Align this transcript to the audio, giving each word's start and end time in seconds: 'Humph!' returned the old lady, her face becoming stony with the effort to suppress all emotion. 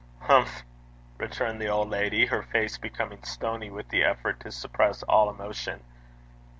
'Humph!' 0.21 0.63
returned 1.19 1.61
the 1.61 1.67
old 1.67 1.87
lady, 1.91 2.25
her 2.25 2.41
face 2.41 2.75
becoming 2.75 3.21
stony 3.21 3.69
with 3.69 3.89
the 3.89 4.03
effort 4.03 4.39
to 4.39 4.51
suppress 4.51 5.03
all 5.03 5.29
emotion. 5.29 5.83